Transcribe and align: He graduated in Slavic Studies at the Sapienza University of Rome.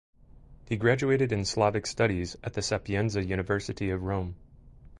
He 0.67 0.77
graduated 0.77 1.31
in 1.31 1.45
Slavic 1.45 1.85
Studies 1.85 2.35
at 2.43 2.53
the 2.53 2.63
Sapienza 2.63 3.23
University 3.23 3.91
of 3.91 4.01
Rome. 4.01 4.35